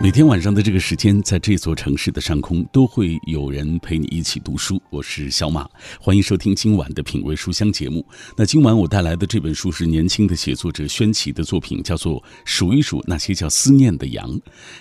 [0.00, 4.80] 每天晚上的这个时间，在这座城市的上空，都会有人陪你一起读书。
[4.90, 5.68] 我是小马，
[6.00, 8.06] 欢迎收听今晚的品味书香节目。
[8.36, 14.30] 那今晚我带来的这本书是年轻的写作者宣奇的作品，叫做《数一数那些叫思念的羊》。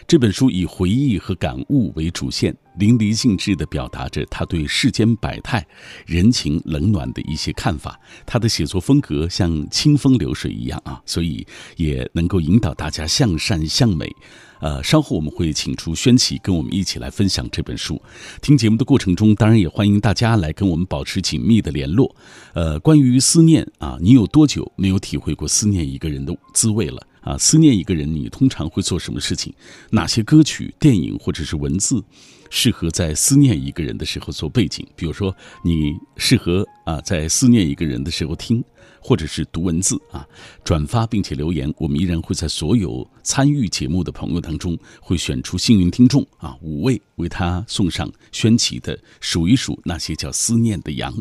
[0.07, 2.55] 这本书以回忆和感悟为主线。
[2.77, 5.65] 淋漓尽致地表达着他对世间百态、
[6.05, 7.99] 人情冷暖的一些看法。
[8.23, 11.43] 他的写作风格像清风流水一样啊，所以
[11.75, 14.15] 也能够引导大家向善向美。
[14.59, 18.01] 呃，稍后我们会请出宣奇跟我们一起来分享这本书。
[18.41, 22.15] 听节目的过程中，当然也欢迎大家来跟我们保持紧密的联络。
[22.53, 27.01] 呃，关于思念啊，你有多久没有体会过思念一个人的滋味了？
[27.21, 29.53] 啊，思念一个人，你通常会做什么事情？
[29.91, 32.01] 哪些歌曲、电影或者是文字，
[32.49, 34.85] 适合在思念一个人的时候做背景？
[34.95, 38.63] 比如说，你适合啊，在思念一个人的时候听。
[38.99, 40.27] 或者是读文字啊，
[40.65, 51.13] 转发并且留言，我们依然会在所有参与节目的朋友当中，会选出幸运听众啊，五位为他送上宣奇的数一数那些叫思念的羊。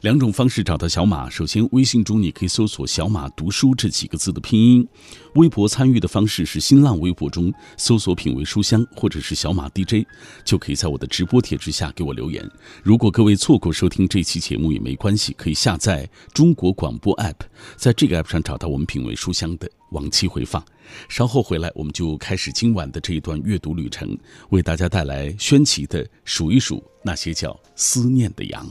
[0.00, 4.88] 两种方式找到小马，首先微信中你可以搜索“小马读书”这几个字的拼音，
[5.34, 10.06] 微博参与的方式是新浪微博中搜索“品味书香”或者是“小马 DJ”，
[10.46, 12.50] 就可以在我的直播帖之下给我留言。
[12.82, 17.14] 如果各位错过收听这期节目也没关系，可以下载中国广播。
[17.18, 17.36] app，
[17.76, 20.62] 在这个 app 上找到我们品味书香的往期回放。
[21.08, 24.18] 稍后回来，我们就开始今晚的这一段阅读旅程，
[24.50, 28.66] 为大家带来宣奇的数一数那些叫思念的羊。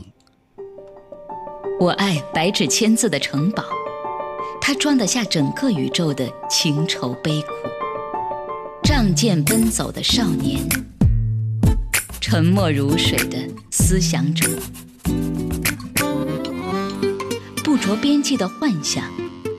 [1.80, 3.64] 我爱白纸千字的城堡，
[4.60, 7.48] 它装得下整个宇宙的情愁悲苦。
[8.84, 10.60] 仗剑奔走的少年，
[12.20, 13.38] 沉默如水的
[13.70, 14.48] 思想者。
[17.64, 19.04] 不着边际的幻想，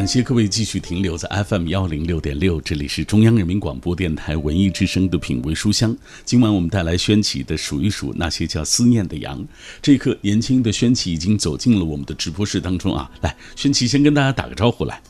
[0.00, 5.94] 感谢各位继续停留在 FM 幺零六点六，这里是中央人民广播电台文艺之声的品味书香。
[6.24, 9.46] 今晚我们带来宣奇的数一数那些叫思念的羊。
[9.82, 13.10] 这一刻，年轻的宣奇已经走进了我们的直播室当中啊！
[13.20, 15.02] 来，宣奇先跟大家打个招呼来。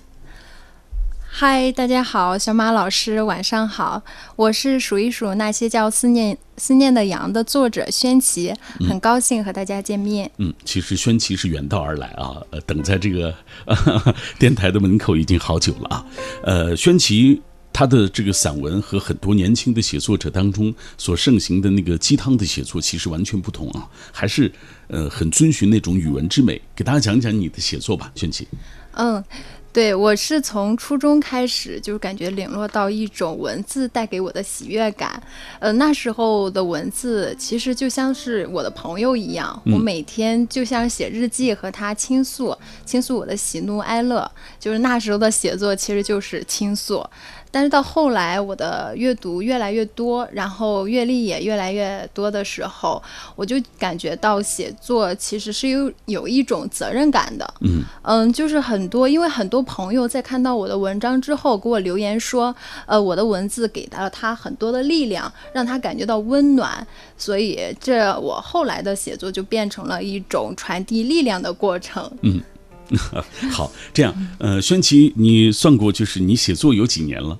[1.32, 4.02] 嗨，大家好，小马老师晚上好，
[4.34, 10.30] 我是数一数那些叫思念思念的羊的作者宣奇，很高兴和大家见面。
[10.38, 13.32] 嗯，其实宣奇是远道而来啊，呃，等在这个
[14.38, 16.04] 电台的门口已经好久了啊。
[16.42, 17.40] 呃，宣奇
[17.72, 24.52] 他的这个散文和很多年轻的写作者当中所盛行的那个鸡汤的写作其实完全不同啊，还是
[24.88, 26.60] 呃很遵循那种语文之美。
[26.74, 28.46] 给大家讲讲你的写作吧，宣奇。
[28.94, 29.24] 嗯。
[29.72, 35.22] 对，我是从初中开始，就是感觉领略到一种文字带给我的喜悦感。
[35.60, 44.28] 呃，那时候的文字其实就像是我的朋友一样，我每天就像写日记和他倾诉，倾诉我的喜怒哀乐。
[44.58, 47.06] 就是那时候的写作其实就是倾诉。
[47.50, 53.02] 但是到后来，我的阅读越来越多，然后阅历也越来越多的时候，
[53.34, 57.54] 我就感觉到写作其实是有有一种责任感的。
[57.60, 62.54] 嗯嗯，就是很多，因为很多朋友在看到我的文章之后，给我留言说，
[62.86, 66.86] 呃，我的文字给到了他很多的力量，让他感觉到温暖，
[67.18, 72.10] 所以这我后来的写作就变成了一种传递力量的过程。
[72.22, 72.40] 嗯。
[73.52, 77.38] 好，这样，呃，宣琪，你算过就是你写作有几年了？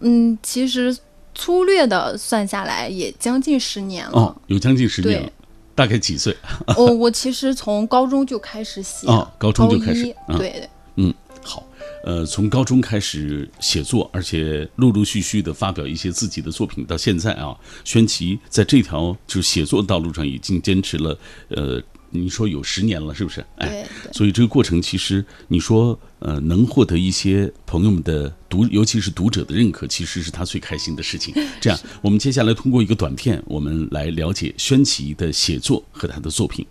[0.00, 0.96] 嗯，其实
[1.34, 4.12] 粗略的算下来也将近十年了。
[4.12, 5.32] 哦，有将近十年了，
[5.74, 6.36] 大概几岁？
[6.76, 9.08] 哦，我其实从高中就开始写。
[9.08, 10.14] 哦，高中就开始。
[10.38, 11.66] 对，嗯，好，
[12.04, 21.82] 呃，从高中开始写作，而且陆陆续续的发表一些自己的作品，到现在啊，宣琪在这条就是写作道路上已经坚持了，呃。
[22.10, 23.44] 你说有十年了，是不是？
[23.56, 31.34] 哎，所以这个过程其实，你说呃，能获得一些朋友们的读，尤其是读者的认可，其实是他最开心的事情。
[31.60, 36.66] 这样，我们接下来通过一个短片，我们来了解宣奇的写作和他的作品。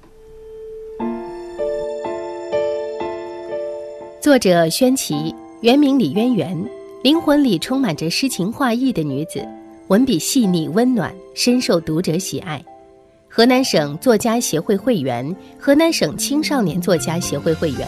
[4.20, 6.70] 作者宣奇，原名李渊源，
[7.04, 9.48] 灵魂里充满着诗情画意的女子，
[9.88, 12.62] 文笔细腻温暖，深受读者喜爱。
[13.38, 17.88] 河南省作家协会会员，河南省青少年作家协会会员，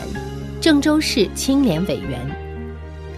[0.62, 2.20] 郑州市青年委员。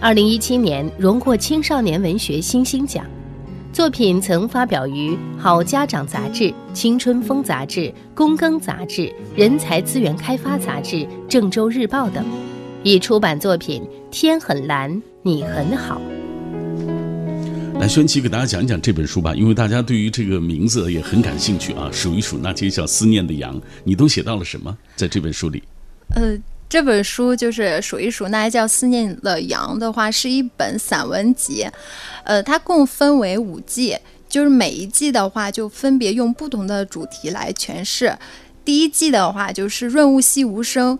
[0.00, 3.04] 二零一七年荣获青少年文学新星奖。
[3.70, 7.80] 作品曾发表于《好家长》杂志、《青春风》杂志、
[8.16, 9.02] 《躬耕》杂志、
[9.36, 10.96] 《人才资源开发》杂志、
[11.28, 12.24] 《郑州日报》等。
[12.82, 16.00] 已出版作品《天很蓝，你很好》。
[17.80, 21.90] 来，轩琪给大家讲一讲这本书吧，因为大家对于这个名字也很感兴趣啊。
[21.92, 24.76] 数一数那些叫思念的羊，你都写到了什么？
[24.94, 25.62] 在这本书里，
[26.14, 26.38] 呃，
[26.68, 31.66] 这本书就是数一数那些叫思念的羊的话，是一本散文集，
[32.24, 33.96] 呃，它共分为五季，
[34.28, 38.16] 就是每一季的话就分别用不同的主题来诠释。
[38.64, 40.98] 第一季的话就是润物细无声。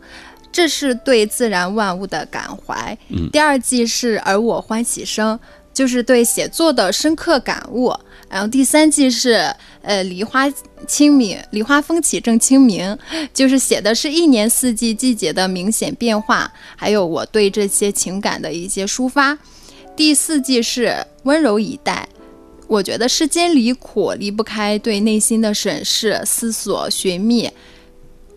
[0.51, 2.95] 这是对自然万物的感怀。
[3.33, 5.41] 第二季是而我欢喜生，
[5.73, 7.93] 就是对写作的深刻感悟。
[8.29, 10.49] 然后第三季是呃梨花
[10.87, 12.97] 清明，梨花风起正清明，
[13.35, 19.39] 就是写的是一年四季季节的明显变化，还有我对这些情感的一些抒发。
[19.95, 22.09] 第四季是温柔以待，
[22.67, 27.51] 我觉得世间离苦离不开对内心的审视、思索、寻觅。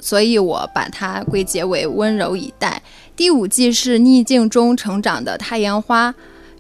[0.02, 2.84] 所以我把它归结为温柔以待。
[3.16, 6.14] 第五季是逆境中成长的太阳花，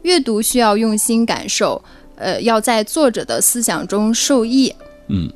[0.05, 1.83] 阅读需要用心感受，
[2.15, 4.71] 呃，要在作者的思想中受益。
[5.07, 5.31] 嗯，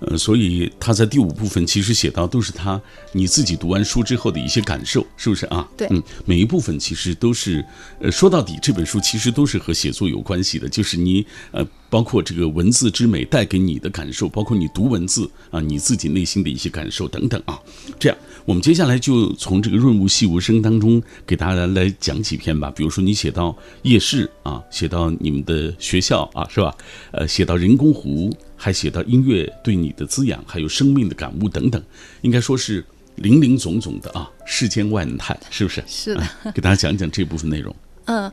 [0.00, 2.80] 呃，所以他在第五部分其实写到都是他
[3.12, 5.68] 你自己读完书之后的一些感受，是不是啊？
[5.76, 7.64] 对，嗯，每一部分其实都是，
[8.00, 17.58] 呃，说到底这本书其实都是和写作有关系的，就是你呃，包括这个文字之美带给你的感受，包括你读文字啊，你自己内心的一些感受等等啊。
[18.00, 26.74] 这样，我们接下来就从这个润物细无声当中给大家来讲几篇吧，比如说你写到夜市啊，写到你们的学校啊，是吧？
[27.12, 28.34] 呃，写到人工湖。
[28.62, 31.82] 还写到音乐对你的滋养，还有生命的感悟等等，
[32.20, 32.84] 应该说是
[33.16, 35.82] 林林总总的啊，世间万态，是不是？
[35.84, 36.22] 是的，
[36.54, 37.74] 给大家讲讲这部分内容。
[38.04, 38.30] 嗯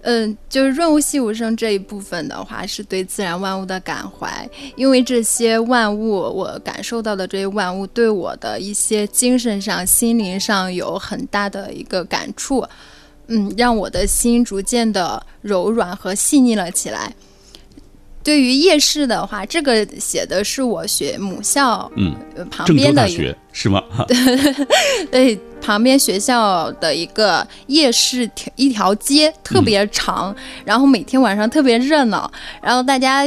[0.00, 12.66] 嗯，就是润物细无声这一部分的话，是对自然万物的感怀，因为这些万物，我感受到的这些万物，对我的一些精神上、心灵上有很大的一个感触，
[13.26, 17.14] 嗯，让我的心逐渐的柔软和细腻了起来。
[18.22, 22.14] 对于夜市的话，这个写的是我学母校，嗯，
[22.50, 23.82] 旁边的学是吗？
[25.10, 25.36] 对。
[25.60, 30.34] 旁边学校的一个夜市，一条街特别长，
[30.64, 32.30] 然后每天晚上特别热闹，
[32.62, 33.24] 然后大家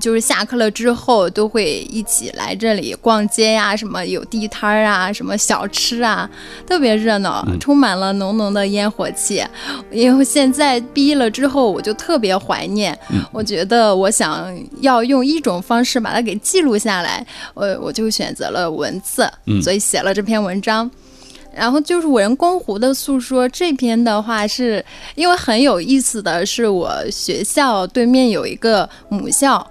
[0.00, 6.28] 就是下课了之后都会一起来这里逛街呀，什么有地摊儿啊，什么小吃啊，
[6.66, 9.42] 特别热闹，充满了浓浓的烟火气。
[9.92, 12.98] 因为现在毕业了之后，我就特别怀念，
[13.30, 17.24] 我觉得我想要用一种方式把它给记录下来，
[17.54, 19.30] 我我就选择了文字，
[19.62, 20.90] 所以写了这篇文章。
[21.56, 29.64] 然后就是《人工湖的诉说》这篇的话，是因为很有意思的是，我学校对面有一个母校，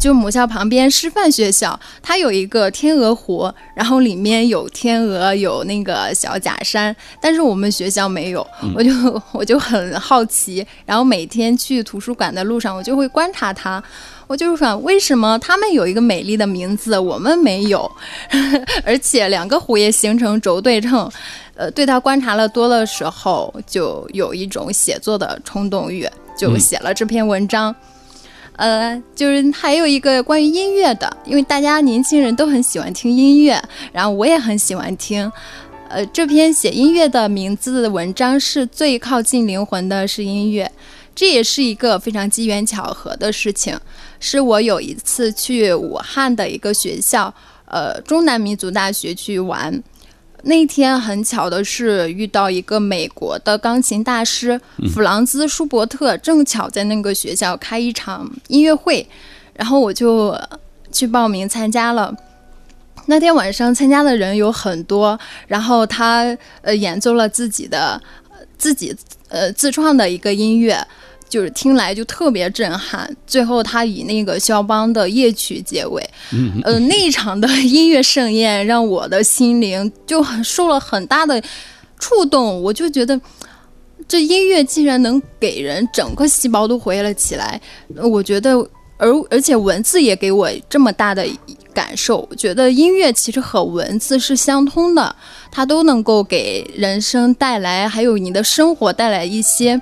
[0.00, 8.90] 就母校旁边师范学校，它有一个天鹅湖，然后里面有天鹅，有那个小假山，但是我们学校没有，我就
[9.32, 13.82] 我就很好奇，然后每天去图书馆的路上，我就会观察它。
[14.26, 17.90] 我就是想，为什么他们有一个美丽的名字，我们没有？
[18.84, 21.10] 而且两个湖也形成轴对称。
[21.56, 27.74] 呃，对它观察了多的时候，就有一种写作的冲动欲，就写了这篇文章。
[28.56, 33.60] 呃，就是还有一个关于音乐的，因为大家年轻人都很喜欢听音乐，
[33.92, 35.30] 然后我也很喜欢听。
[35.88, 40.70] 呃，这篇写音乐的名字的文章是最靠近灵魂的，是音乐。
[41.14, 43.78] 这也是一个非常机缘巧合的事情，
[44.18, 47.32] 是我有一次去武汉的一个学校，
[47.66, 49.82] 呃，中南民族大学去玩。
[50.44, 54.60] 那天很巧的是遇到一个美国的钢琴大师
[54.92, 59.06] 弗朗兹舒伯特，正巧在那个学校开一场音乐会，
[59.54, 60.38] 然后我就
[60.92, 62.14] 去报名参加了。
[63.06, 68.00] 那天晚上参加的人有很多，然后他呃演奏了自己的
[68.56, 68.94] 自己
[69.28, 70.86] 呃自创的一个音乐。
[71.28, 81.42] 就是听来就特别震撼，最后他以那个肖邦的夜曲结尾，嗯，呃，那一场的音乐盛宴让我的心灵就很受了很大的
[81.98, 83.20] 触动，我就觉得
[84.06, 87.60] 这音乐竟然能给人整个细胞都活跃了起来，
[87.96, 88.52] 我觉得，
[88.96, 91.26] 而而且文字也给我这么大的
[91.72, 95.16] 感受，我觉得音乐其实和文字是相通的，
[95.50, 99.80] 它都能够给人生带来，还有你的生活带来一些。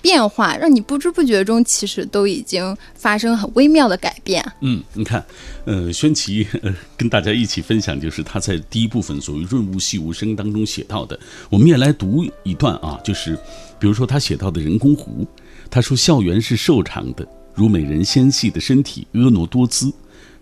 [0.00, 4.44] 变化，让你不知不觉中其实都已经发生很微妙的改变。
[4.60, 5.24] 嗯，你看，
[5.64, 11.18] 呃，宣琪呃跟大家一起分享，就是他在第一部分所谓“润物细无声”当中写到的。
[11.48, 13.34] 我们也来读一段啊，就是
[13.78, 15.26] 比如说他写到的人工湖，
[15.70, 19.92] 他说：“校园是瘦长的，如美人纤细的身体，婀娜多姿。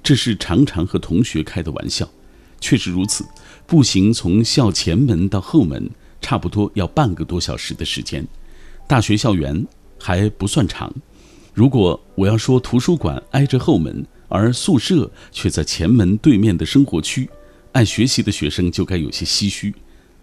[0.02, 2.08] 这是常常和同学开的玩笑，
[2.60, 3.24] 确实如此。
[3.66, 8.26] 步行从校前门到后门，差不多要半个多小时的时间。”
[8.88, 9.66] 大学校园
[9.98, 10.90] 还不算长，
[11.52, 17.28] 如果我要说图书馆挨着后门，而宿舍却在前门对面的生活区，
[17.72, 19.74] 爱学习的学生就该有些唏嘘。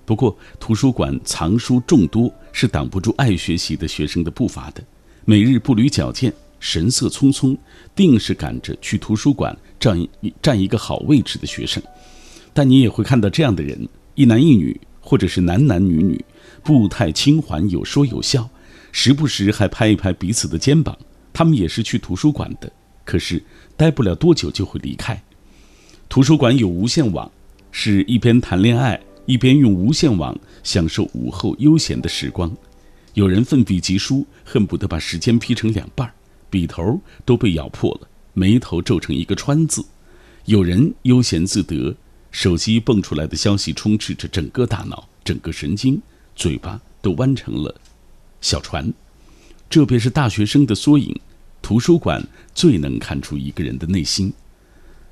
[0.04, 4.84] 不过，图书馆藏书众多，是挡不住爱学习的学生的步伐的。
[5.26, 7.56] 每日步履矫健、神色匆匆，
[7.96, 11.82] 定是赶着去图书馆占一占一个好位置的学生。
[12.52, 16.24] 但你也会看到这样的人：一男一女，或者是男男女女，
[16.64, 18.50] 步态轻缓，有说有笑。
[18.98, 20.98] 时不时还拍一拍彼此的肩膀，
[21.34, 22.72] 他们也是去图书馆的，
[23.04, 23.44] 可是
[23.76, 25.22] 待不了多久就会离开。
[26.08, 27.30] 图书馆有无线网，
[27.74, 32.56] 是一边谈恋爱一边用无线网享受午后悠闲的时光。
[33.16, 36.10] 有人奋笔疾书，恨不得把时间劈成两半，
[36.50, 39.84] 笔头都被咬破了，眉头皱成一个川字。
[40.46, 41.98] 有人悠闲自得，
[42.32, 46.02] 手机蹦出来的消息充斥着整个大脑、整个神经，
[46.34, 47.76] 嘴巴都弯成了。
[48.46, 48.94] 小船，
[49.72, 51.20] 这便是大学生的缩影。
[51.64, 52.24] 图书馆
[52.54, 54.32] 最能看出一个人的内心。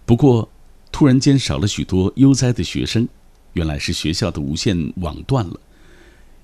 [0.06, 0.48] 不过，
[0.92, 3.10] 突然间少了许多悠哉的学生，
[3.54, 5.60] 原来是学校的无线网断了。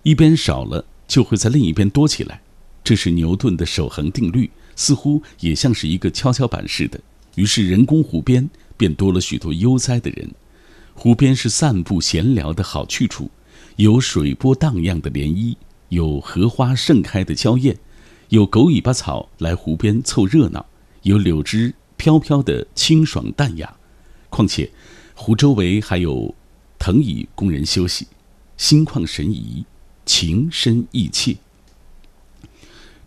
[0.02, 2.42] 一边少了，就会在另一边多起来。
[2.84, 7.00] 这是牛顿的守恒定律，似乎也像是一个跷跷板似的。
[7.36, 10.28] 于是，人工湖边便多了许多悠哉的人。
[10.96, 13.30] 湖边是散步闲聊的好去处，
[13.76, 15.56] 有水波荡漾的涟漪。
[15.90, 17.78] 有荷花盛开的娇艳，
[18.30, 20.66] 有狗尾巴草来湖边凑热闹，
[21.04, 23.76] 有柳枝飘飘的清爽淡雅。
[24.30, 24.72] 况且，
[25.16, 26.34] 湖周围还有
[26.78, 28.08] 藤椅供人休息，
[28.56, 29.66] 心旷神怡，
[30.06, 31.36] 情深意切。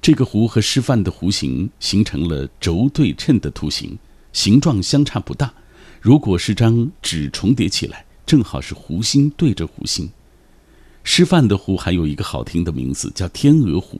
[0.00, 3.96] 这个湖和示范的湖形形成了轴对称的图形，
[4.32, 5.54] 形状相差不大。
[6.00, 10.10] 如果是张纸重叠起来，正好是湖心对着湖心。
[11.04, 13.98] 师范的湖还有一个好听的名字，叫天鹅湖。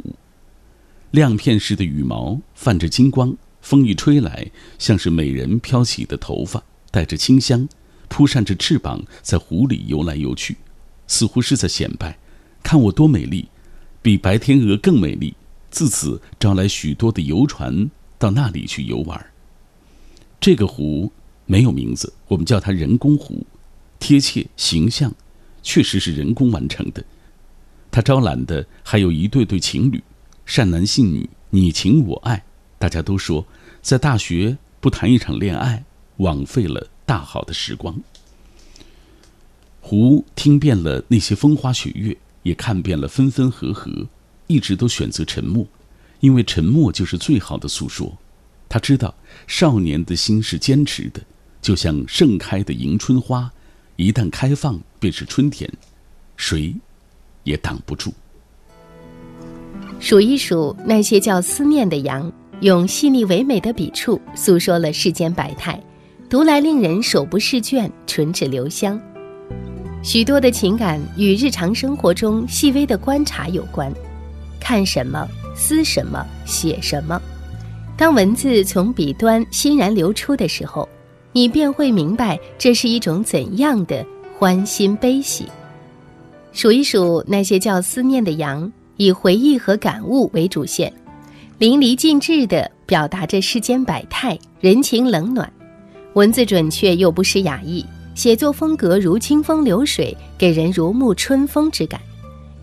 [1.11, 7.69] 亮片似的羽毛泛着金光，风一吹来，像是美人飘起的头发，带着清香，
[8.09, 10.57] 扑扇着翅膀，在湖里游来游去，
[11.07, 12.19] 似乎是在显摆：
[12.63, 13.49] 看我多美丽，
[14.01, 15.35] 比白天鹅更美丽。
[15.71, 19.27] 自此招来许多的游船到那里去游玩。
[20.39, 21.11] 这个湖
[21.47, 23.47] 没有名字，我们叫它人工湖，
[23.99, 25.13] 贴切形象。
[25.63, 27.05] 确实是人工完成的，
[27.91, 30.03] 他招揽的还有一对对情侣，
[30.45, 32.43] 善男信女，你情我爱。
[32.79, 33.47] 大家都说，
[33.81, 35.85] 在大学不谈一场恋爱，
[36.17, 37.95] 枉费了大好的时光。
[39.81, 44.09] 胡听遍了那些风花雪月，也看遍了分分合合，
[44.47, 45.67] 一直都选择沉默，
[46.21, 48.19] 因为沉默就是最好的诉说。
[48.69, 49.15] 他知道，
[49.47, 51.21] 少年的心是坚持的，
[51.61, 53.53] 就像盛开的迎春花。
[53.97, 55.69] 一旦开放，便是春天，
[56.37, 56.73] 谁
[57.43, 58.15] 也挡不住。
[59.99, 65.77] 数一数那些叫思念的羊，用细腻唯美的笔触诉说了世间百态，
[66.31, 68.97] 读来令人手不释卷，唇齿留香。
[70.05, 73.93] 许多的情感与日常生活中细微的观察有关，
[74.61, 77.21] 看什么，思什么，写什么。
[77.97, 80.89] 当文字从笔端欣然流出的时候。
[81.35, 84.05] 你便会明白这是一种怎样的
[84.43, 85.47] 欢欣悲喜。
[86.51, 90.93] 数一数那些叫思念的羊，以回忆和感悟为主线，
[91.59, 95.49] 淋漓尽致地表达着世间百态、人情冷暖，
[96.15, 102.01] 文字准确又不失雅意，写作风格如清风流水，给人如沐春风之感，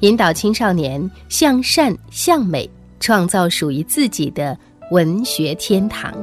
[0.01, 2.69] 引导青少年向善向美，
[2.99, 4.59] 创造属于自己的
[4.91, 6.13] 文学天堂。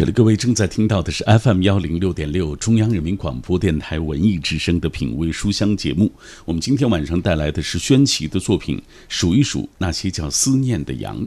[0.00, 6.10] 这里各位正在听到的是 FM 幺零六点六中央人民广播电台文艺之声的品味书香节目。
[6.46, 8.78] 我们今天晚上带来的是宣琪的作品
[9.10, 11.20] 《数一数那些叫思念的羊》。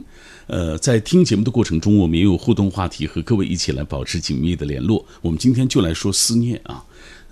[0.48, 5.06] 呃，在听节目的过程中，我们也有互动话题，和各位一起来保持紧密的联络。
[5.22, 6.84] 我们今天就来说思念啊。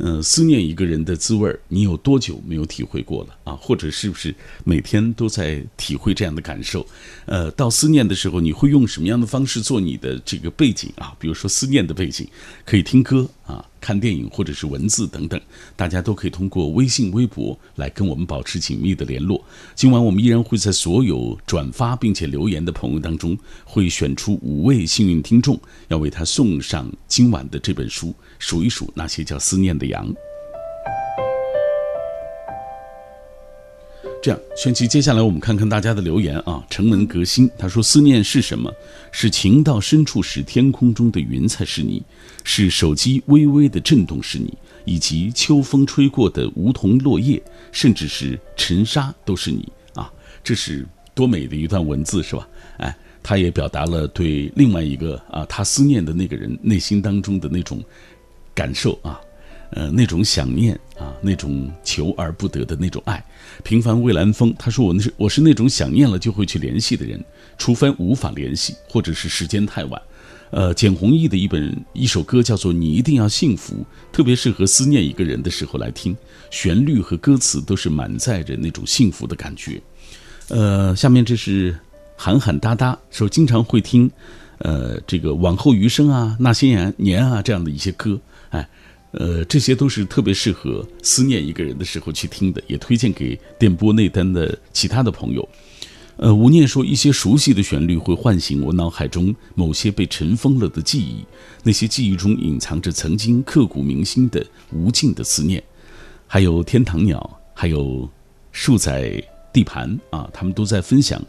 [0.05, 3.55] 嗯，思念一个人的滋味，你有多久没有体会过了啊？
[3.55, 6.85] 或者是不是每天都在体会这样的感受？
[7.27, 11.15] 呃，到思念的时候，你会用什么样的方式做你的这个背景啊？
[11.21, 12.27] 比如说思念的背景，
[12.65, 15.41] 可以听歌啊，看电影或者是文字等等，
[15.77, 19.41] 大家都可以通过微信、微博来跟我们保持紧密的联络。
[19.77, 25.57] 今晚我们依然会在所有转发并且留言的朋友当中，会选出五位幸运听众，
[25.87, 28.13] 要为他送上今晚的这本书，
[28.43, 30.13] 数一数那些叫思念的羊。
[34.21, 36.65] 这样，轩琪，接下来我们看看大家的留言啊。
[36.69, 38.73] 城门革新，他说：“思念是什么？
[39.13, 42.03] 是情到深处时，天空中的云彩是你；
[42.43, 44.49] 是手机微微的震动是你；
[44.85, 50.13] 以及秋风吹过的梧桐落叶，甚至是尘沙都是你啊！
[50.43, 50.85] 这是
[51.15, 52.49] 多美的一段文字，是吧？
[52.79, 57.83] 哎，他也表达了对另外一个啊，他思念的那个人内心当中的那种
[58.55, 59.21] 感受啊。”
[59.75, 63.25] 呃，那种想念啊，那种求而不得的那种爱。
[63.65, 67.19] 平凡蔚蓝风，他说我那是我是那种想念了就会去联系的人，
[67.57, 70.03] 除非无法联系，或者是时间太晚。
[70.51, 73.75] 呃，简弘毅的一本一首歌叫做《你一定要幸福》，
[74.15, 76.15] 特别适合思念一个人的时候来听，
[76.51, 79.81] 旋律和歌词都是满载着那种幸福的感觉。
[80.49, 81.75] 呃，下面这是
[82.15, 84.11] 喊喊哒哒说经常会听，
[84.59, 88.21] 呃，这个往后余生啊，那些年年啊这样的一些歌，
[88.53, 88.67] 哎。
[89.15, 95.47] 呃，这些都是特别适合思念一个人的时候去听的，也推荐给电波内单的其他的朋友。
[96.17, 101.27] 呃，吴念说，一些熟悉的旋律会唤醒我脑海中某些被尘封了的记忆，
[101.63, 104.43] 那些记忆中隐藏着曾经刻骨铭心的
[104.73, 105.63] 无尽的思念。
[106.27, 108.09] 还有天堂鸟，还有
[108.51, 111.23] 树仔地盘啊，他们都在分享，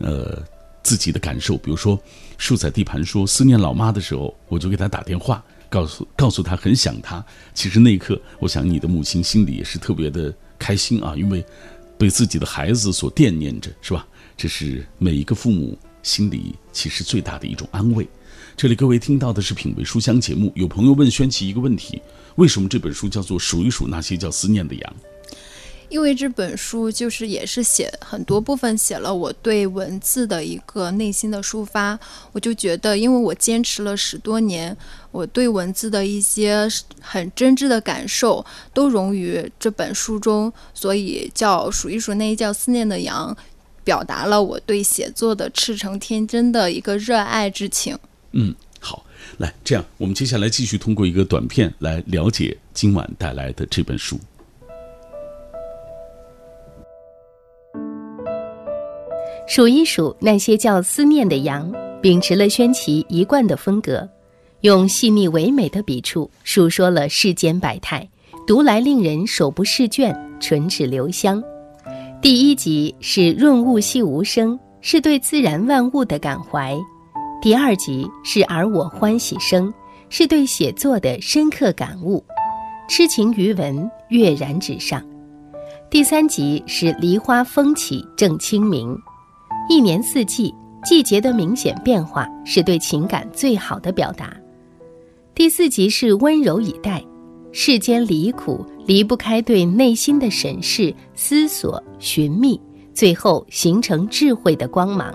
[0.00, 0.42] 呃，
[0.82, 1.56] 自己的感受。
[1.56, 1.98] 比如说，
[2.36, 5.42] 树仔地盘说，思念老妈的时候，我就给他打电话。
[5.70, 7.24] 告诉告诉他很想他，
[7.54, 11.42] 其实那一刻，我想你的母亲心里也是特别的开心啊，因为
[11.96, 14.06] 被自己的孩子所惦念着，是吧？
[14.36, 18.06] 这是每一个父母心里其实最大的一种安慰。
[18.56, 22.02] 这里各位听到的是品味书香节目，有朋友问轩琪一个问题：
[22.34, 24.96] 为什么这本书叫做数一数那些叫思念的羊？
[25.90, 31.98] 因为这本书就是也是写很多部分写了我对文字的一个内心的抒发，
[32.32, 34.74] 我就觉得，因为我坚持了十多年，
[35.10, 36.66] 我对文字的一些
[37.00, 43.36] 很真挚的感受都融于这本书中，所以叫数一数那一叫思念的羊，
[43.82, 47.98] 表达了我对写作的赤诚天真的一个热爱之情。
[48.30, 49.04] 嗯，好，
[49.38, 54.16] 来这样，我们接下来继续通过一个短片来了解今晚带来的这本书。
[59.50, 64.08] 数一数那些叫思念的羊，秉持了宣琪一贯的风格，
[64.60, 68.08] 用细腻唯美的笔触述说了世间百态，
[68.46, 71.42] 读来令人手不释卷，唇齿留香。
[72.22, 76.78] 第一集是润物细无声，是对自然万物的感怀；
[77.42, 79.74] 第二集是而我欢喜生，
[80.10, 82.24] 是对写作的深刻感悟。
[82.88, 85.04] 痴情于文跃然纸上。
[85.90, 88.96] 第三集是梨花风起正清明。
[89.70, 90.52] 一年四季，
[90.84, 94.36] 季节的明显变化是对情感最好的表达。
[95.32, 97.00] 第四集是温柔以待，
[97.52, 102.60] 世间离苦离不开对内心的审视、思索、寻觅，
[102.92, 105.14] 最后形成智慧的光芒。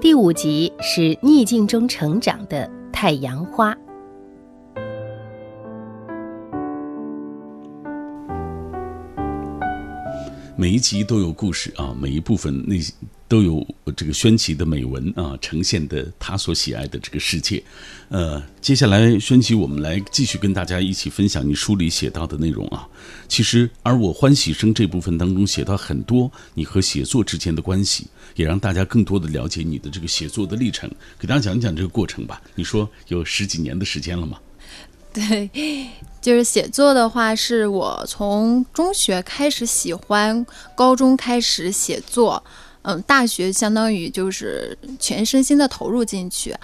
[0.00, 3.72] 第五集是逆境中成长的太阳花。
[10.56, 12.74] 每一集都有故事啊，每一部分那
[13.28, 13.64] 都有
[13.94, 17.62] 这个宣奇的美文啊，呈现的他所喜爱的这个世界。
[18.08, 22.88] 呃，接下来宣奇，我们来继续跟大家一起分享你书里写到的内容啊。
[23.28, 30.90] 其实，而我欢喜声这部分当中写到很多你和写作之间的关系，也让大家更多的了解你的这个写作的历程。
[31.18, 32.40] 给大家讲一讲这个过程吧。
[32.54, 34.38] 你说有十几年的时间了吗？
[35.12, 35.50] 对，
[36.22, 42.42] 就是写作的话，是我从中学开始喜欢，高中开始写作，
[42.82, 46.54] 嗯，大学相当于就是全身心的投入进去。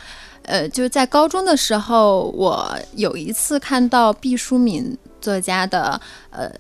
[0.42, 6.00] 呃，就是在高中的时候，我有一次看到毕淑敏作家的
[6.30, 6.50] 呃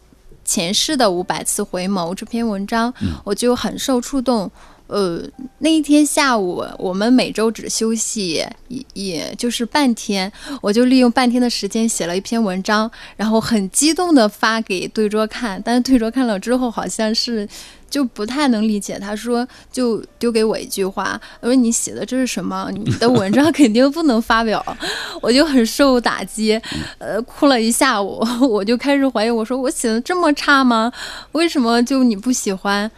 [0.44, 2.92] 前世的五百次回眸这篇文章，
[3.24, 4.50] 我就很受触动。
[4.86, 5.22] 呃，
[5.58, 17.48] 那一天下午，我们每周只休息，也也就是半天，我就利用半天的时间写了一篇文章，然后很激动的发给对桌看，但是对桌看了之后，好像是
[17.88, 22.70] 就不太能理解，他说就丢给我一句话，我说你写的这是什么？
[22.70, 24.62] 你的文章肯定不能发表，
[25.22, 26.60] 我就很受打击，
[26.98, 30.92] 呃，哭了一下午，我就开始怀疑，我说我写的这么差吗？
[31.32, 32.90] 为什么就你不喜欢？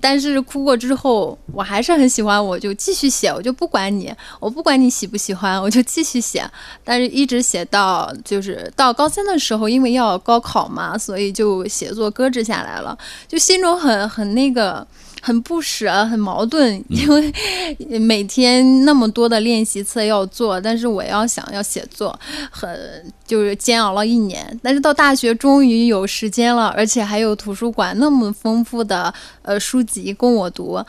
[0.00, 6.48] 但是哭过之后，我还是很喜欢，我就继续写，我就不管你，我不管你喜不喜欢，我就继续写。
[6.84, 12.96] 但是一直写到就是到高三的时候，因为要高考嘛，所以就写作搁置下来了，
[13.28, 14.86] 就心中很很那个。
[15.26, 22.16] 很不舍，很矛盾，因为每天那么多的练习册要做，但是我要想要写作，
[22.48, 22.70] 很
[23.26, 24.60] 就是煎熬了一年。
[24.62, 29.12] 但是到大学终于有时间了，而且还有图书馆那么丰富的
[29.42, 30.80] 呃书籍供我读，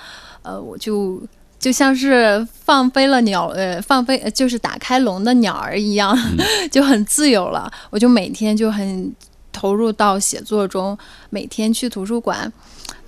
[0.43, 1.19] 呃，我就
[1.57, 6.15] 就像是放飞了鸟，呃，放飞就是打开笼的鸟儿一样，
[6.71, 7.71] 就很自由了。
[7.89, 9.11] 我就每天就很
[9.57, 10.95] 投入到写作中，
[11.31, 12.51] 每天去图书馆。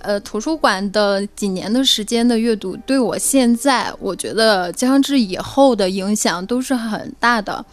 [0.00, 7.64] 呃，图书馆的几年的时间的阅读，对我现在我觉得将至以后的影响都是很大的。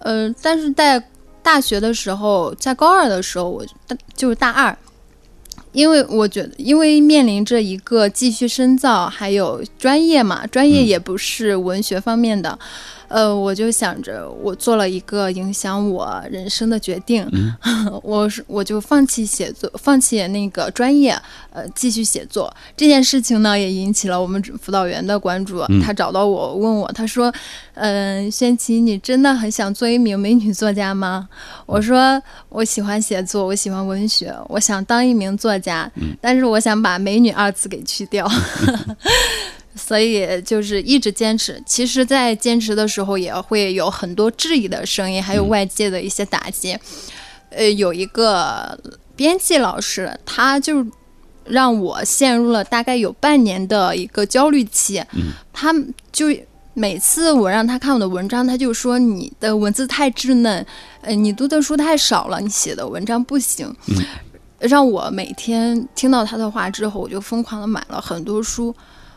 [0.00, 1.02] 呃，但是在
[1.42, 3.64] 大学的时候，在高二的时候，我
[4.14, 4.76] 就是大二，
[5.72, 12.58] 因为我觉得，因为面临着一个继续深造，还有专业嘛，专业也不是文学方面的。
[13.08, 17.26] 呃，我就想着，我做了一个影响我人生的决定，
[18.02, 21.16] 我是我就放弃写作，放弃那个专业，
[21.52, 22.54] 呃，继续写作。
[22.76, 25.64] 这件事情呢，也引起了我们辅导员的关注。
[25.82, 27.32] 他找到我，问我，他说
[27.74, 31.28] ：“嗯，轩琪，你真的很想做一名美女作家吗？”
[31.66, 35.90] 我说：“我喜欢写作，我喜欢文学，我想当一名作家，
[36.20, 38.30] 但是我想把‘美女’二字给去掉。”
[39.76, 41.62] 所以就是一直坚持。
[41.66, 46.76] 其实，在坚持的时候，也会有很多质疑的声音，还有外界的一些打击。
[47.50, 48.78] 呃，有一个
[49.14, 50.84] 编辑老师，他就
[51.44, 54.98] 让我陷入了大概有半年的一个焦虑期。
[55.12, 55.72] 嗯，他
[56.10, 56.26] 就
[56.74, 60.66] 每次我让他看我的文章，他就说你的文字太稚嫩，
[61.02, 63.72] 呃，你读的书太少了，你写的文章不行。
[63.88, 64.04] 嗯，
[64.58, 68.74] 让我每天听到他的话之后，我就疯狂的买了很多书。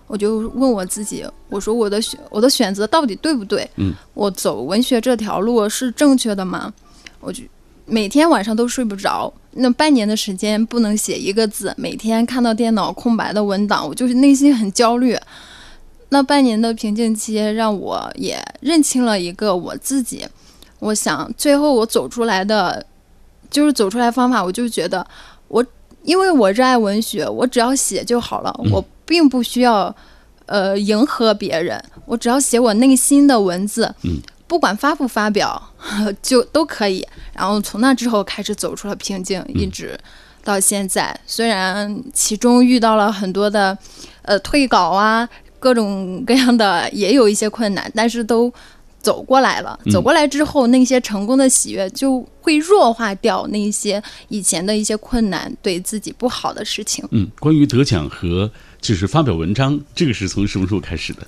[0.10, 3.70] 我就问我自己，我说我的选我的选择到底对不对？
[3.76, 6.74] 嗯，我走文学这条路是正确的吗？
[7.20, 7.44] 我就
[7.86, 15.16] 每天晚上都睡不着，那半年的时间不能写一个字，每天看到电脑空白的文档，我就是内心很焦虑。
[16.10, 20.26] 那半年的平静期让我也认清了一个我自己。
[20.80, 22.84] 我想最后我走出来的，
[23.52, 25.06] 就是走出来方法，我就觉得
[25.48, 25.64] 我
[26.02, 28.52] 因为我热爱文学，我只要写就好了。
[28.72, 28.84] 我。
[29.10, 29.94] 并不需要，
[30.46, 31.84] 呃，迎合别人。
[32.06, 35.60] 我只要写我内心的文字，嗯，不管发不发表，
[36.22, 37.04] 就都可以。
[37.34, 40.00] 然后从那之后开始走出了瓶颈，一直
[40.44, 41.20] 到现在。
[41.26, 43.76] 虽然其中遇到了很多的，
[44.22, 45.28] 呃，退稿啊，
[45.60, 48.54] 各种各样的，也有一些困难，但是都。
[49.02, 57.08] 走过来了，走过来之后，那些成功的喜悦就会弱化掉那些以前的一些困难，对自己不好的事情。
[57.12, 61.28] 嗯，关于得奖和就是发表文章，这个是从什么时候开始的？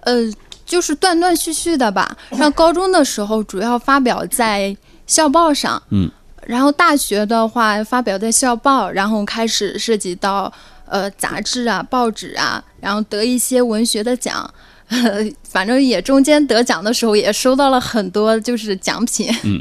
[0.00, 0.32] 呃，
[0.64, 2.16] 就是断断续续的吧。
[2.36, 4.76] 上高中的时候，主要发表在
[5.06, 6.10] 校报上，嗯，
[6.46, 10.52] 然后大学的话，发表在校报，然后开始涉及到
[10.86, 14.48] 呃杂志啊、报纸啊，然后得一些文学的奖。
[15.42, 19.60] 反正也中间得奖的时候也收到了很多就是奖品，嗯，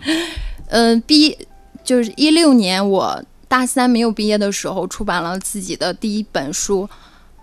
[0.70, 1.36] 嗯， 毕
[1.84, 6.90] 就是一六年我大三没有毕业的时候出版了自己的第一本书，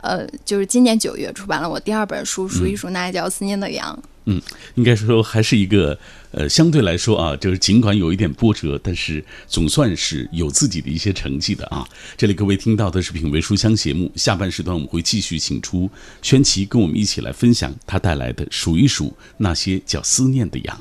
[0.01, 3.99] 呃，就是今年九月出版了我第二本书，数一数那叫思念的羊。
[4.25, 4.41] 嗯，
[4.77, 5.99] 应该说还是一个，
[6.31, 11.85] 呃，相对来说啊，就是尽管有一点波折，但是总算是有自己的一些成绩的啊。
[12.17, 15.91] 这里各位听到的是品味书香节目，下半时段我们会继续请出
[16.23, 20.81] 宣琪跟我们一起来分享他带来的数一数那些叫思念的羊。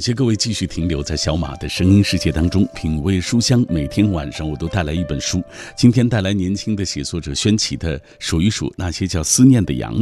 [0.00, 3.62] 感谢各位继续停留在小马的声音世界当中，品味书香。
[3.68, 5.44] 每天晚上我都带来一本书，
[5.76, 9.94] 今天带来年轻的写作者宣奇的《数一数那些叫思念的羊》。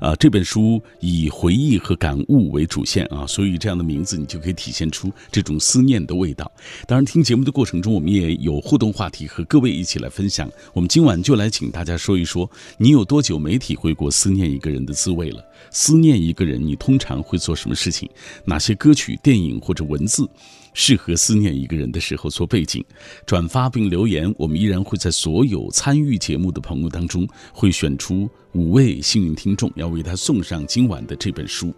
[0.00, 6.50] 啊，这本书以回忆和感悟为主线啊，所以这样的名字你就可以体现出这种思念的味道。
[6.88, 10.50] 当然，听节目的过程中，我们也有互动话题和各位一起来分享。
[10.72, 15.40] 我们今晚就来请大家说一说，你有多久没体会过思念一个人的滋味了？
[15.70, 18.08] 思念一个人，你通常会做什么事情？
[18.44, 20.28] 哪些歌曲、电影或者文字，
[20.72, 22.84] 适合思念一个人的时候做背景，
[23.26, 24.32] 转发并留言。
[24.38, 31.74] 我们依然会在所有参与节目的朋友当中，会选出五位幸运听众，要为他送上今晚的这本书。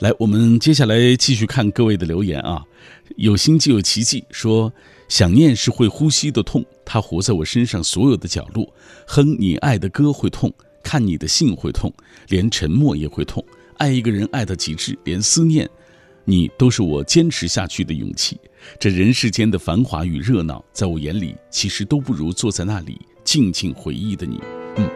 [0.00, 2.64] 来，我们接下来继续看各位的留言啊。
[3.16, 4.72] 有心就有奇迹，说
[5.08, 8.72] 想念是会呼吸的痛，它活在我身上所有的角落。
[9.06, 10.52] 哼你爱的歌会痛，
[10.84, 11.92] 看你的信会痛，
[12.28, 13.44] 连沉默也会痛。
[13.78, 15.68] 爱一个人爱到极致，连思念。
[16.26, 18.40] 你都是我坚持下去的勇气。
[18.78, 24.40] 这人世间的繁华与热闹，在我眼里，其实都不如坐在那里静静回忆的你。
[24.76, 24.88] 嗯，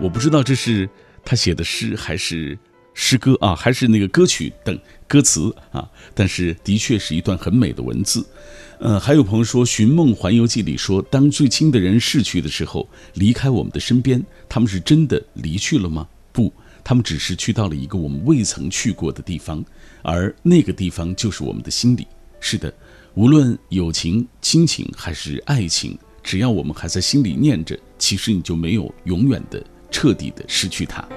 [0.00, 0.86] 我不知道这是
[1.24, 2.58] 他写的诗还是
[2.94, 5.86] 诗歌啊，还是那个歌曲等歌词啊。
[6.14, 8.24] 但是的确是一段很美的文字。
[8.80, 16.06] 呃，还有朋友说，《寻梦环游记》里说，当最亲的人逝去的时候，离开我们的身边，他们是真的离去了吗？
[16.32, 16.52] 不，
[16.82, 19.64] 他们只是去到了一个我们未曾去过的地方。
[20.02, 22.06] 而那个地方就是我们的心里。
[22.40, 22.74] 是的，
[23.14, 31.08] 无论友情、亲情还是爱情，只要我们还在心里念着，其实你就没有永远的、彻底的失去它。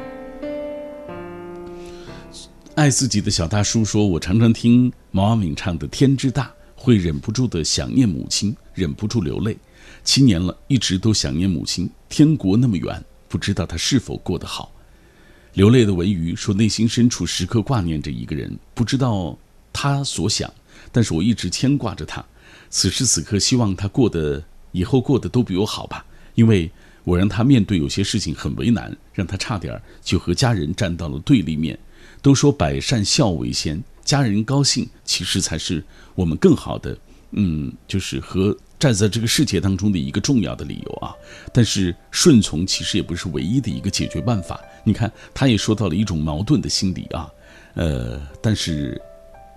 [2.78, 6.44] 爱自己的小大叔说：“我常常听毛阿敏唱的《天之大》，
[6.76, 9.58] 会忍不住的想念母亲，忍不住流泪。
[10.04, 11.90] 七年了，一直都想念母亲。
[12.08, 14.72] 天国那么远，不知道她是否过得好。”
[15.54, 19.36] 流泪的文娱说：“内心深处时刻挂念着一个人，不知道
[19.74, 20.54] 他所想，
[20.92, 22.24] 但是我一直牵挂着他。
[22.70, 26.06] 此时此刻，希望他过得以后过得都比我好吧。
[26.36, 26.72] 因为
[27.04, 31.76] 我让他面对有些事情很为难，让他差点就和家人站到了对立面。
[32.22, 35.84] 都说百善孝为先，家人高兴其实才是
[36.16, 36.98] 我们更好的，
[37.32, 41.12] 嗯，就是和。”站在这个世界当中的一个重要的理由啊，
[41.52, 44.62] 但是顺从其实也不是唯一的一个解决办法。
[44.84, 47.28] 你看，他也说到了一种矛盾的心理啊，
[47.74, 49.02] 呃，但是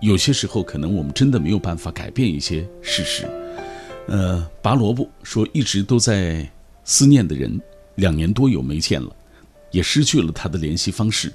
[0.01, 3.29] 有些时候可能我们真的没有办法改变一些事实。
[4.07, 6.51] 呃，拔萝卜说一直都在
[6.83, 7.61] 思念的人，
[7.97, 9.15] 两年多有没见了，
[9.69, 11.31] 也失去了他的联系方式，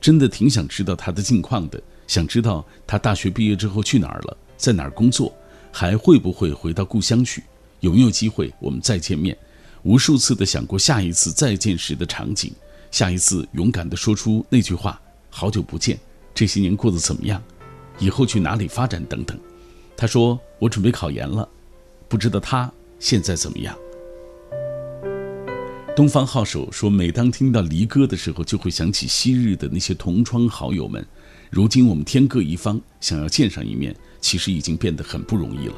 [0.00, 5.32] 真的挺想知道他的近况的，想知道他大学毕业之后去哪儿了，在哪儿工作。
[5.70, 7.42] 还会不会回到故乡去？
[7.80, 9.36] 有没有机会我们再见面？
[9.82, 12.52] 无数次的想过下一次再见时的场景，
[12.90, 15.96] 下一次勇敢的说出那句话：“好久不见，
[16.34, 17.40] 这些年过得怎么样？
[17.98, 19.38] 以后去哪里发展？”等等。
[19.96, 21.48] 他说：“我准备考研了，
[22.08, 23.76] 不知道他现在怎么样。”
[25.98, 31.04] 东方号手说：“每当听到离歌的时候，就会想起昔日的那些同窗好友们。
[31.50, 35.74] 如今我们天各一方，想要见上一面。”其实已经变得很不容易了。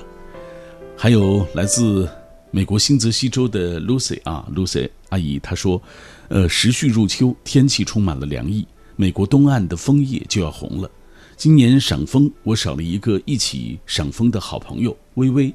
[0.94, 2.06] 还有来自
[2.50, 5.80] 美国新泽西州的 Lucy 啊，Lucy 阿姨她说
[6.28, 10.90] ：“呃，时序入秋，天气充满了凉意，美国东岸的枫叶就要红了。
[11.35, 15.46] 今年赏枫，我少了一个一起赏枫的好朋友微微，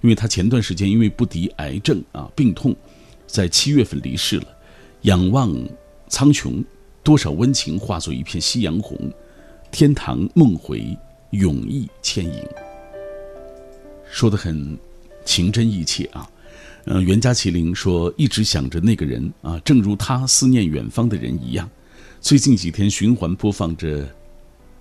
[0.00, 2.74] 因为她前段时间因为不敌癌症啊病痛，
[3.28, 4.46] 在七月份离世了。
[5.02, 5.54] 仰望
[6.08, 6.64] 苍穹，
[7.04, 8.98] 多少温情化作一片夕阳红，
[9.70, 10.84] 天堂梦回。”
[11.32, 12.42] 永逸牵引，
[14.10, 14.78] 说的很
[15.26, 16.26] 情真意切啊。
[16.86, 21.68] 嗯，袁家麒麟说一直想着那个人啊，正如他思念远方的人一样。
[22.18, 24.06] 最近几天循环播放着《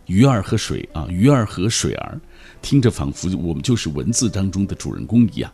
[0.06, 2.16] 鱼儿和水》啊，《鱼儿和水儿》，
[2.62, 5.52] 听着仿佛我们就是文字当中的主人公一样。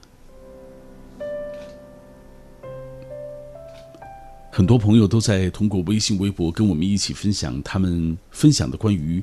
[4.55, 9.21] 很多朋友都在通过微信、微博跟我们一起分享他们分享的关于。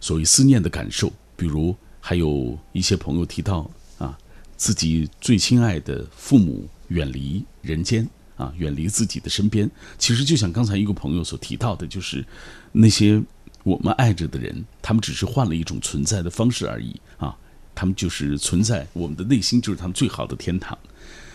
[0.00, 4.18] 所谓思念的感受，比如还有一些朋友提到啊，
[4.54, 9.68] 自己最亲爱的父母远离人间啊，远离自己的身边。
[9.96, 12.22] 其实就像刚才一个朋友所提到的，就是
[12.70, 13.22] 那些
[13.62, 17.34] 我们爱着的人，他们只是换了一种存在的方式而已啊，
[17.74, 20.76] 他们就是存在我们的内心，就是他们最好的天堂。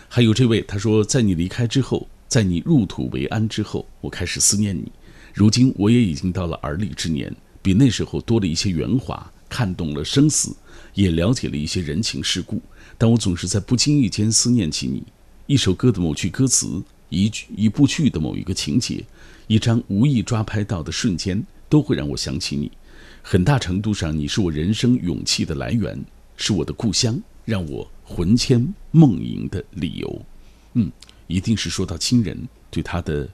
[0.08, 4.90] 还有这位他说，在你离开之后，在你入土为安之后，我开始思念你。
[5.34, 7.30] 如今我也已经到了而立之年。
[7.60, 10.56] 比那时候多了一些圆滑，看懂了生死，
[10.94, 12.58] 也了解了一些人情世故。
[12.96, 15.02] 但我总是在不经意间思念起你。
[15.46, 19.04] 一首歌的某句歌词，一句一部剧的某一个情节，
[19.46, 22.72] 一张无意抓拍到的瞬间，都会让我想起你。
[23.20, 26.02] 很大程度上，你是我人生勇气的来源，
[26.38, 30.24] 是我的故乡，让我魂牵梦萦的理由。
[30.72, 30.90] 嗯，
[31.32, 32.36] 一定是说到亲人
[32.70, 33.28] 对他的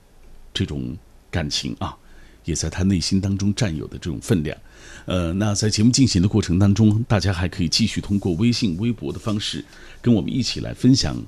[0.53, 0.97] 这种
[1.31, 1.97] 感情啊。
[2.45, 4.57] 也在他内心当中占有的这种分量，
[5.05, 9.63] 呃，那在节目进行的过程当中，大家还可以继续通过微信、微博的方式，
[10.01, 11.23] 跟我们一起来分享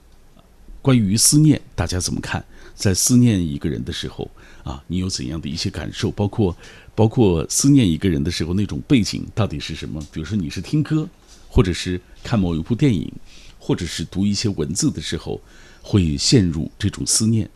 [0.80, 2.42] 关于思念，大家怎么看？
[2.74, 4.30] 在思念一个人的时候
[4.64, 6.10] 啊，你有怎样的一些感受？
[6.10, 6.56] 包括
[6.94, 10.00] 包括思念一个人的时候那种背景到底是什么？
[10.10, 11.06] 比如说你是听歌，
[11.50, 13.12] 或者是看某一部电影，
[13.58, 15.38] 或者是读一些文字的时候，
[15.82, 17.48] 会陷入这种思念？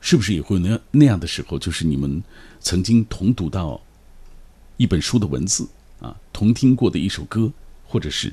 [0.00, 1.58] 是不是也会那那样的时候？
[1.58, 2.22] 就是你们
[2.60, 3.80] 曾经同读到
[4.76, 5.68] 一本书的文字
[6.00, 7.52] 啊，同听过的一首歌，
[7.86, 8.32] 或者是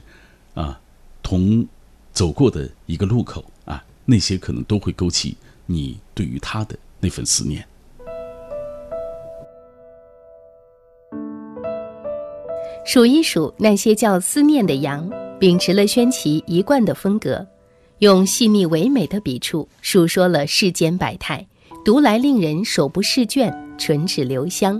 [0.54, 0.80] 啊，
[1.22, 1.68] 同
[2.14, 7.68] 走过的一个路口啊，那些可能都会勾起你对于他的那份思念。
[12.86, 17.46] 数一数那些叫思念的羊，秉持了宣奇一贯的风格，
[18.00, 21.44] 用细腻唯美的笔触述说了世间百态，
[21.84, 24.80] 读来令人手不释卷，唇齿留香。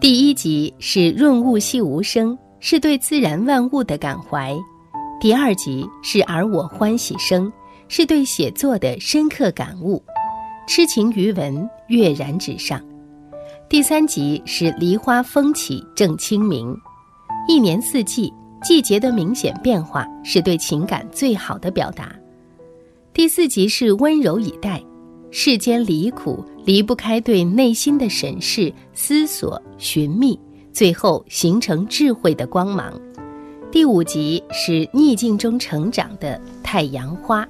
[0.00, 4.56] 第一集是润物细无声，是对自然万物的感怀；
[5.20, 7.52] 第二集是而我欢喜生，
[7.88, 10.00] 是对写作的深刻感悟。
[10.68, 12.80] 痴情于文，跃然纸上。
[13.68, 16.72] 第三集是梨花风起正清明。
[17.48, 22.14] 一年四季，季节的明显变化是对情感最好的表达。
[23.18, 24.80] 第四集是温柔以待，
[25.32, 30.38] 世间离苦离不开对内心的审视、思索、寻觅，
[30.72, 32.96] 最后形成智慧的光芒。
[33.72, 37.44] 第五集是逆境中成长的太阳花。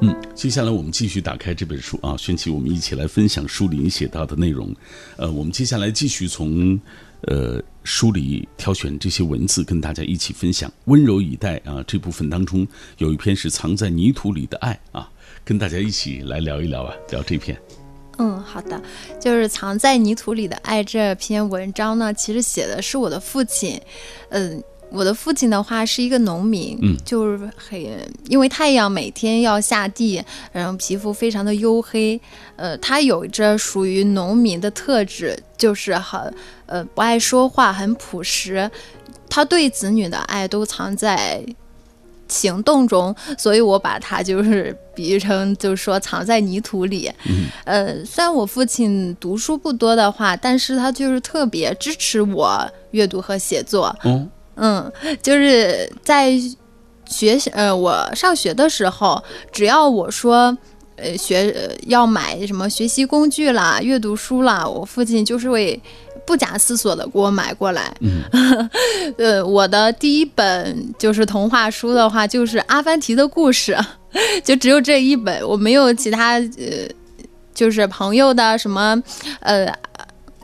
[0.00, 4.74] 嗯，接下来我们继续打开这本书啊，轩奇，我们一起来分享书里写到的内容。
[5.16, 6.76] 呃，我们接下来继续从。
[7.26, 10.72] 呃，书里挑选这些文字跟大家一起分享。
[10.84, 12.66] 温柔以待啊，这部分当中
[12.98, 15.10] 有一篇是藏在泥土里的爱啊，
[15.44, 17.60] 跟大家一起来聊一聊啊，聊这篇。
[18.18, 18.80] 嗯，好的，
[19.20, 23.80] 就是藏在泥土里的爱这篇文章呢，其实写的是我的父亲，
[24.30, 24.62] 嗯。
[24.90, 27.78] 我的父亲的话是一个农民，嗯，就是很
[28.28, 30.22] 因为太阳每天要下地，
[30.52, 32.18] 然后皮肤非常的黝黑，
[32.54, 36.32] 呃，他有着属于农民的特质，就是很
[36.66, 38.70] 呃不爱说话，很朴实，
[39.28, 41.44] 他对子女的爱都藏在
[42.28, 54.26] 行动中，所以我把他就是比喻成就是说藏在泥土里，嗯，呃，虽然我父亲读书不多的话，但是他就是特别支持我阅读和写作，哦。
[54.56, 54.90] 嗯，
[55.22, 56.32] 就是在
[57.06, 60.56] 学呃，我上学的时候，只要我说，
[60.96, 61.54] 呃，学
[61.86, 65.80] 要买什么学习工具啦、阅读书啦，我父亲就是会
[66.26, 67.94] 不假思索的给我买过来。
[68.00, 68.22] 嗯，
[69.18, 73.72] 呃，我的第一本就是童话书的话，就是《阿凡提的故事》，
[74.42, 76.88] 就只有这一本，我没有其他呃，
[77.54, 79.00] 就是朋友的什么，
[79.40, 79.72] 呃。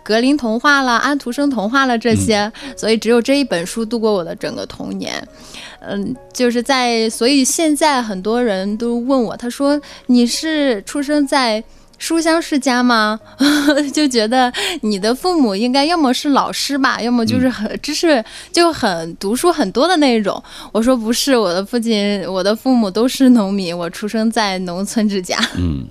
[0.03, 5.27] 格林童话了，安徒生童话了，这些，所以只有这一本书度过我的整个童年。
[5.81, 11.63] 嗯，就是在，所以现在很多人都问我，他说你是出生在
[11.99, 13.19] 书香世家吗？
[13.93, 20.41] 就觉得你的父母应该要么是老师吧，要么就是很知识就很读书很多的那种。
[20.73, 25.39] 我说不是，我的父亲，我的父母都是农民，我出生在农村之家。
[25.57, 25.87] 嗯，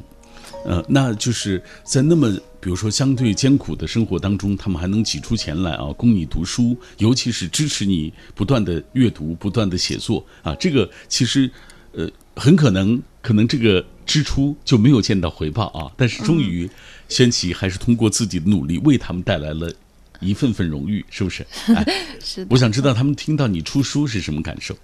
[0.66, 2.30] 呃，那就是在那么。
[2.62, 10.54] 比如说，相对艰苦的生活当中，他们还能挤出钱来啊，供你读书，尤其是支持你不断的阅读、不断的写作啊。
[10.56, 11.50] 这个其实，
[11.94, 15.92] 呃，很可能，可能这个支出就没有见到回报啊。
[15.98, 16.70] 但是，终于，
[17.10, 19.74] 轩琪还是通过自己的努力，为他们带来了
[20.20, 21.44] 一份份荣誉，是不是？
[22.24, 22.46] 是。
[22.48, 24.78] 我想知道他们听到你出书是什么感受。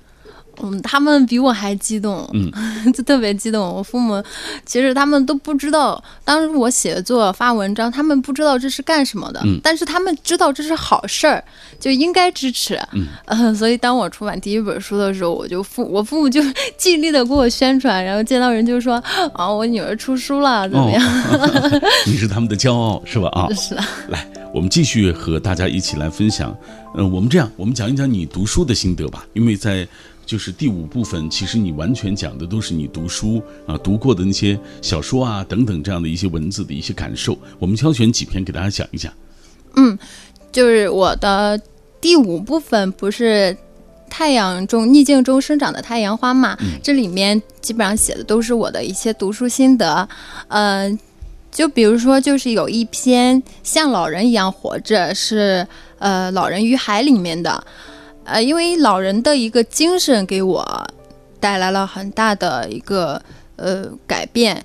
[0.62, 2.52] 嗯，他们比我还激动，嗯，
[2.94, 3.62] 就特别激动。
[3.76, 4.22] 我父母
[4.66, 11.44] 其实他们都不知道，当时我写作发文章，他们不知道这是干什么的，嗯，但是他们知道这是好事儿，
[11.80, 12.80] 就应该支持，
[13.26, 16.42] 嗯， 所以当我出版第一本书的时候，我就父我父母就
[16.78, 18.96] 尽力的给我宣传，然后见到人就说
[19.34, 21.04] 啊，我女儿出书了，怎么样？
[22.08, 23.30] 你是他们的骄傲，是吧？
[23.30, 23.88] 啊，是啊。
[24.10, 26.56] 来，我们继续和大家一起来分享，
[26.96, 29.88] 嗯，我们这样，我们讲一讲你读书的心得吧，因为在。
[30.28, 37.40] 就是第五部分，其实你完全讲的都是你读书啊读过的那些小说啊等等这样的一些文字的一些感受。
[37.58, 39.12] 我们挑选几篇给大家讲一讲。
[39.78, 39.98] 嗯，
[40.52, 41.58] 就是我的
[42.02, 43.56] 第五部分不是
[44.10, 46.58] 太阳中逆境中生长的太阳花嘛？
[46.84, 50.10] 这里面基本上写的都是我的一些读书心得。
[50.50, 51.00] 嗯，
[51.50, 55.66] 就比如说，就是有一篇像老人一样活着，是
[56.00, 57.64] 呃《老人与海》里面的。
[58.28, 60.88] 呃，因为老人的一个精神给我
[61.40, 63.22] 带来了很大的一个
[63.56, 64.64] 呃改变。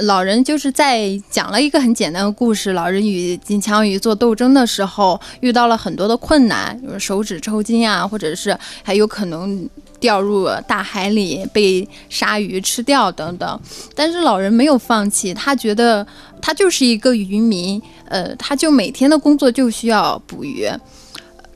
[0.00, 9.66] 老人就是在讲了一个很简单的故事：老人与金枪鱼做斗争的时候，遇到了很多的困难，比如手指抽筋啊，或者是还有可能
[9.98, 13.60] 掉入大海里被鲨鱼吃掉等等。
[13.94, 16.06] 但是老人没有放弃，他觉得
[16.42, 17.80] 他就是一个渔民，
[18.10, 20.68] 呃，他就每天的工作就需要捕鱼。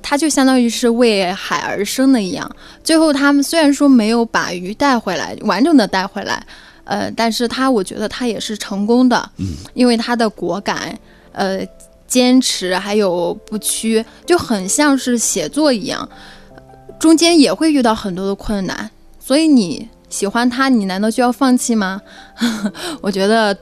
[0.02, 2.50] 它就相当于是为海而生的一样。
[2.82, 6.44] 最后他们虽然说没有把鱼带回来，完整的带回来，
[6.84, 10.98] 呃，但是他我觉得他也是成功的，嗯，因为他的果敢，
[11.32, 11.60] 呃，
[12.06, 16.06] 坚持还有不屈，就很像是写作一样，
[16.98, 22.02] 中间也会遇到很多的困难，所以你喜欢他，你难道就要放弃吗？
[23.00, 23.56] 我觉得。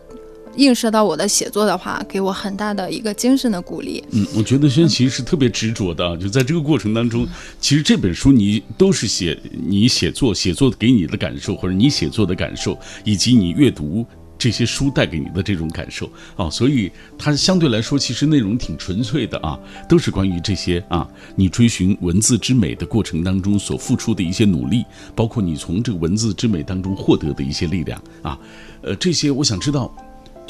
[0.56, 4.02] 映射到我的写作的话，给我很大的一个精神的鼓励。
[4.10, 7.26] 嗯，我觉得轩琪是特别执着的，就在这个过程当中，
[7.60, 14.04] 其实这本书你都是写你写作写作给你的感受，或者你写作的感受，以及你阅读
[14.36, 24.84] 这些书带给你的这种感受啊，所以它相对来说其实内容挺纯粹的啊，都是关于这些啊，你追寻文字之美的过程当中所付出的一些努力，
[25.14, 28.38] 包括你从这个文字之美当中获得的一些力量啊，
[28.82, 29.94] 呃，这些我想知道。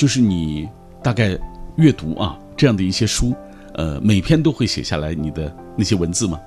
[0.00, 0.66] 就是你
[1.02, 1.38] 大概
[1.76, 3.34] 阅读啊这样的一些书，
[3.74, 6.40] 呃，每篇都会写下来你的那些文字吗？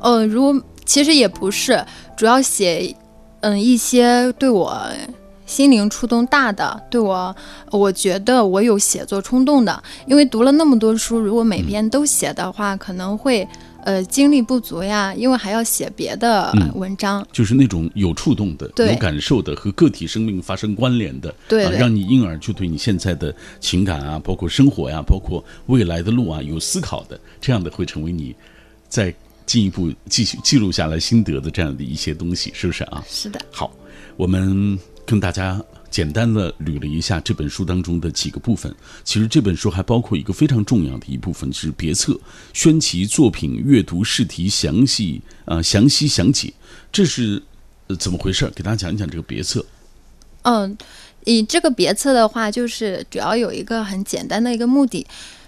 [0.00, 1.84] 呃，如果其实也不是，
[2.16, 2.96] 主要写
[3.40, 4.82] 嗯一些对我
[5.44, 7.36] 心灵触动大的，对我
[7.70, 13.46] 我觉得我有写作冲动的，因为读了那么多书，如果每篇都写的话，可能会。
[13.84, 28.34] 呃，精力不足呀，因为还要写别的文章，就是那种有触动的、有感受的、和个体生命发生关联的，对，让你因而就对你现在的情感啊，包括生活呀，包括未来的路啊，有思考的，这样的会成为你
[28.88, 29.12] 再
[29.46, 33.04] 进一步继续记录下来心得的这样的一些东西，是不是啊？
[33.08, 33.40] 是的。
[33.50, 33.74] 好，
[34.16, 35.60] 我们跟大家。
[35.92, 38.74] 简单的捋了一下这本书当中的几个部分，
[39.04, 42.18] 其实这本书还包括一个非常重要的一部分是别册，
[42.54, 46.52] 宣其作品阅读试题详细啊详细详解，
[46.90, 47.42] 这是
[47.98, 48.50] 怎么回事？
[48.56, 49.64] 给大家讲一讲这个别册。
[50.44, 50.76] 嗯，
[51.24, 55.06] 以这个别册的话，就是主要有一个很简单的一个目的。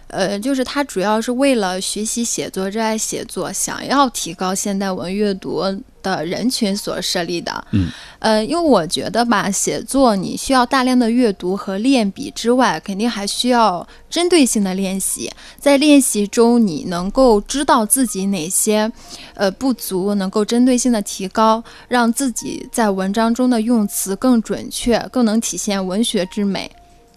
[0.09, 5.63] 呃，就是它主要是为了学习写作、热爱写作、想要提高现代文阅读
[6.03, 7.67] 的人群所设立的。
[7.73, 7.89] 嗯，
[8.21, 15.33] 呃，因为我觉得吧，写作你需要大量的阅读和练笔之外，肯定还需要针对性的练习。
[15.59, 18.91] 在练习中，你能够知道自己哪些
[19.35, 26.71] 呃不足，能够针对性的提高，让自己在文章中的用词更准确，更能体现文学之美。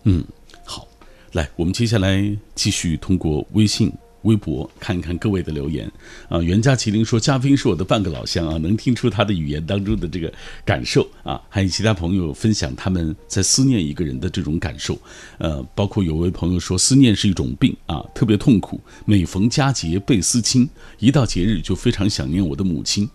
[0.04, 0.24] 嗯。
[1.38, 5.88] 来，我们接下来继续通过微信、微博看一看各位的留言。
[6.30, 10.34] 啊，袁家麒麟说：“嘉宾是我的半个老乡啊，能听出他的语言当中的这个
[10.66, 15.00] 感受啊。”还有其他朋友分享他们在思念一个人的这种感受。
[15.38, 18.82] 呃，包括有位朋友说：“思念是一种病啊，特别痛苦。
[19.06, 20.68] 每逢佳节倍思亲，
[20.98, 23.08] 一到节日就非常想念我的母亲。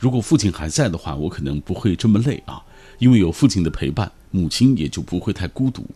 [0.00, 2.60] 如果父亲还在的话，我可能不会这么累啊，
[2.98, 5.86] 因为有父亲的陪伴，母亲也就不会太孤独。”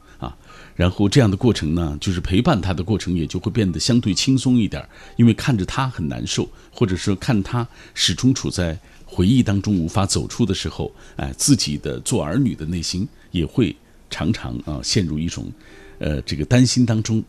[0.75, 4.87] 然后这样的过程呢，就是陪伴他的过程，也就会变得相对轻松一点。
[5.16, 13.77] 因为看着他很难受，或者说看他始终处在回忆当中无法走出的时候，哎，自己的做儿女的内心也会
[14.09, 15.53] 常常啊陷入一种，
[15.99, 17.23] 呃，这个担心当中。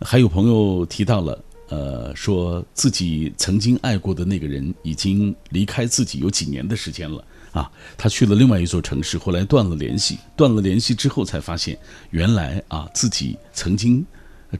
[0.00, 7.24] 还有朋友提到了，呃，说自己曾经爱过的那个人已经离开自己有几年的时间了。
[7.52, 10.18] 啊，他去了另外一座城市，后来断了联系。
[10.34, 11.78] 断了联系之后，才发现
[12.10, 14.04] 原来啊，自己曾经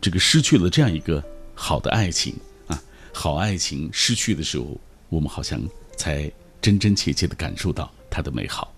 [0.00, 1.22] 这个失去了这样一个
[1.54, 2.34] 好的爱情
[2.66, 2.80] 啊。
[3.12, 4.78] 好爱情失去的时候，
[5.08, 5.60] 我们好像
[5.96, 6.30] 才
[6.60, 8.72] 真真切切的感受到它的美好。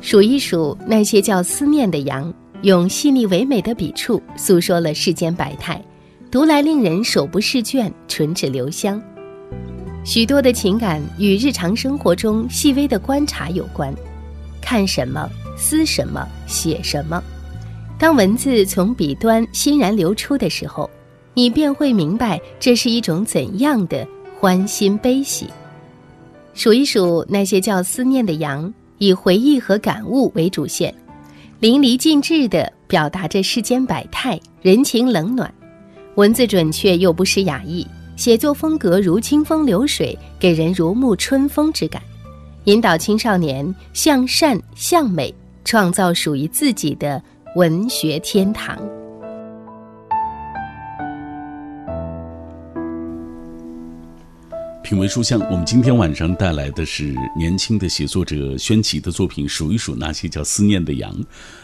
[0.00, 5.84] 数一数那些叫思念的羊，用细腻唯美的笔触诉说了世间百态，
[6.30, 9.02] 读来令人手不释卷，唇齿留香。
[10.02, 13.94] 许多的情感与日常生活中细微的观察有关，
[14.60, 17.22] 看什么，思什么，写什么。
[17.98, 20.88] 当文字从笔端欣然流出的时候，
[21.34, 24.06] 你便会明白这是一种怎样的
[24.38, 25.46] 欢欣悲喜。
[26.54, 30.92] 数一数那些叫思念的羊，以回忆和感悟为主线，
[31.60, 35.52] 淋漓尽致地表达着世间百态、人情冷暖，
[36.14, 37.86] 文字准确又不失雅意。
[38.20, 42.02] 写作风格如清风流水，给人如沐春风之感，
[42.64, 47.22] 引导青少年向善向美，创造属于自己的
[47.56, 48.78] 文学天堂。
[54.90, 61.16] 品味书香，我们今天晚上带来的是年轻的写作者宣琪的作品，数一数那些叫思念的羊。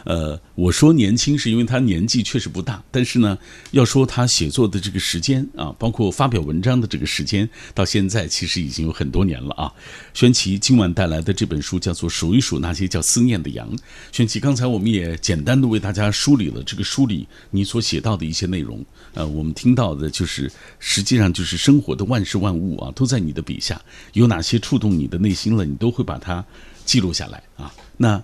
[0.05, 3.37] 呃，我说年轻是因为他年纪确实不大，但是呢，
[3.71, 9.69] 要说他写作的这个时间啊，包括发表文章的这个时间，到现在其实已经有很多年了啊。
[10.13, 13.69] 宣琪今晚带来的这本书叫做《数一数那些叫思念的羊》。
[14.13, 18.85] 宣琪，刚才我们也简单的为大家梳理了这个书里你所写到的一些内容。
[19.15, 20.49] 呃，我们听到的就是
[20.79, 23.81] 实际上就是生活的万事万物啊，都在在你的笔下。
[24.13, 26.45] 有哪些触动你的内心了，你都会把它
[26.85, 27.73] 记录下来啊。
[27.97, 28.21] 那，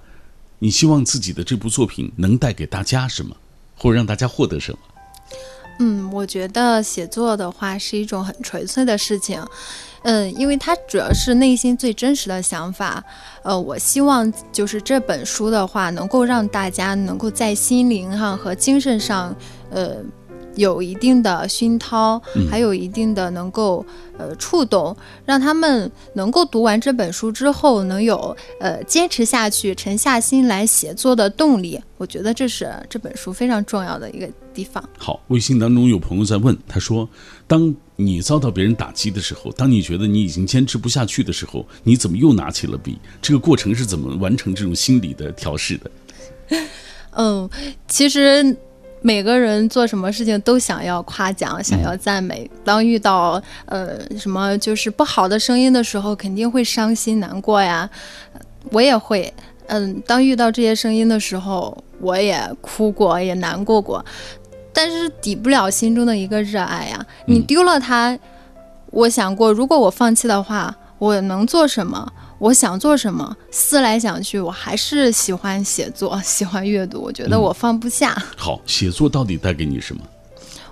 [0.60, 3.36] 你希望自己的这部作品能带给大家什么，
[3.76, 4.78] 或者让大家获得什么？
[5.80, 9.44] 嗯，我觉得写作的话是一种很纯粹的事情，
[10.04, 13.04] 嗯，因为它主要是内心最真实的想法。
[13.42, 19.36] 呃，我希望就是这本书的话，能够让大家能够在心灵上和精神上，
[19.72, 19.98] 呃。
[20.56, 23.86] 有一定的熏陶，还有一定的能够
[24.18, 24.96] 呃触动，
[25.26, 31.80] 让他们能够读完这本书之后，能有呃坚持下去、沉下心来写作的动力。
[31.98, 34.84] 我觉得这是这本书非常重要的一个地方。
[34.98, 37.08] 好，微信当中有朋友在问，他说
[37.48, 42.98] ：“当你遭到别人打击的时候，当你觉得你已经坚持不下去的时候，你怎么又拿起了笔？
[43.22, 45.92] 这个过程是怎么完成这种心理的调试的？”
[47.16, 47.50] 嗯，
[47.88, 48.56] 其实。
[49.04, 52.50] 每个人做什么事情都想要夸奖，想要赞美。
[52.64, 57.88] 当遇到呃什么就是不好的声音的时候，肯定会伤心难过呀。
[58.72, 59.32] 我也会，
[59.68, 64.04] 嗯，当遇到这些声音的时候，我也哭过，也难过过。
[64.72, 67.06] 但是抵不了心中的一个热爱呀。
[67.26, 68.18] 你丢了它，
[68.90, 72.10] 我想过，如果我放弃的话，我能做什么？
[72.44, 73.38] 我想做什么？
[73.52, 77.00] 思来想去，我还是喜欢写作， 喜欢阅读。
[77.00, 78.22] 我觉得我放不下。
[78.36, 80.02] 好，写作到底带给你什么？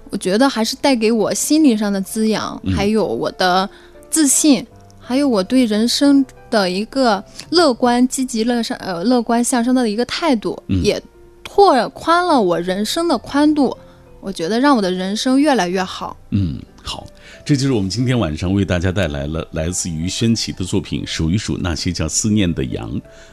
[0.09, 3.69] 我觉得还是带给我心理上的滋养，还有我的
[4.09, 4.67] 自信，
[4.99, 11.01] 还有我对人生的一个乐观、积极、乐上呃乐观向上的一个态度，也
[11.41, 13.77] 拓宽了我人生的宽度。
[14.19, 16.17] 我觉得让我的人生越来越好。
[16.31, 16.59] 嗯。
[16.83, 17.05] 好，
[17.43, 22.89] 这就是我们今天晚上为大家带来了来自于宣奇的作品《数一数那些叫思念的羊》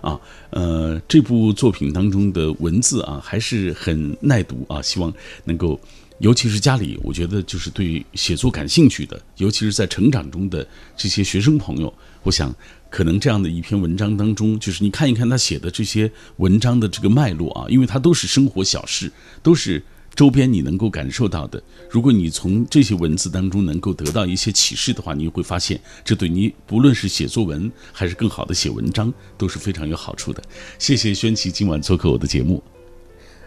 [0.09, 0.19] 啊，
[0.51, 5.13] 呃，这部作品当中的文字啊还是很耐读啊，希望
[5.45, 5.79] 能够，
[6.21, 11.93] 尤其是家里，我觉得就是对写作感兴趣的，尤其是在成长中的这些学生朋友，
[12.23, 12.55] 我想
[12.89, 19.83] 可能这样的一篇文章当中，就是你看一看他写的这些文章的这个脉络啊，因为它都是生活小事，都是。
[20.19, 30.43] 周边你能够感受到的，如果你从这些文字当中能够得到一些启示的话，你会发现这对你不论是写作文还是更好的写文章都是非常有好处的。
[30.77, 32.61] 谢谢宣琪今晚做客我的节目。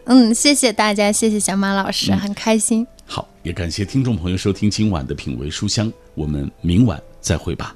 [0.05, 2.88] 嗯，谢谢大家，谢谢小马老师，很开心。
[3.05, 7.76] 好，也感谢听众朋友收听今晚的品味书香，我们明晚再会吧。